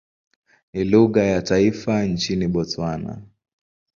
[0.73, 3.21] Ni lugha ya taifa nchini Botswana.